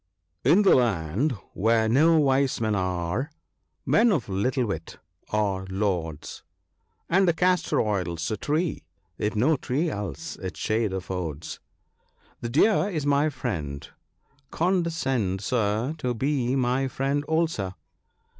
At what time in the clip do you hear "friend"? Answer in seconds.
13.29-13.87, 16.87-17.23